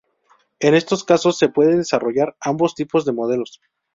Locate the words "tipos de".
2.73-3.13